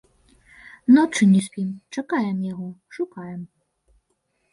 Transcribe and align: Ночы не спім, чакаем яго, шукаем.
Ночы 0.93 1.27
не 1.33 1.41
спім, 1.47 1.67
чакаем 1.97 2.39
яго, 2.53 2.67
шукаем. 2.99 3.37